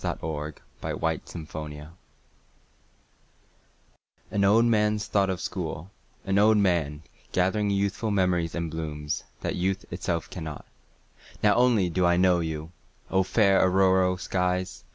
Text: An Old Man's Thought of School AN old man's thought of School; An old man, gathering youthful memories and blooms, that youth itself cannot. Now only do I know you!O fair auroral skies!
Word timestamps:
An 0.03 0.17
Old 0.23 0.33
Man's 0.95 1.07
Thought 1.45 1.45
of 1.45 1.45
School 1.47 1.91
AN 4.31 4.43
old 4.43 4.65
man's 4.65 5.05
thought 5.05 5.29
of 5.29 5.39
School; 5.39 5.91
An 6.25 6.39
old 6.39 6.57
man, 6.57 7.03
gathering 7.31 7.69
youthful 7.69 8.09
memories 8.09 8.55
and 8.55 8.71
blooms, 8.71 9.25
that 9.41 9.55
youth 9.55 9.85
itself 9.91 10.27
cannot. 10.31 10.65
Now 11.43 11.53
only 11.53 11.87
do 11.91 12.03
I 12.03 12.17
know 12.17 12.39
you!O 12.39 13.21
fair 13.21 13.61
auroral 13.63 14.17
skies! 14.17 14.83